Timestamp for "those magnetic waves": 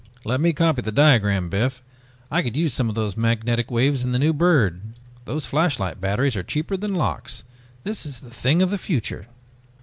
2.95-4.03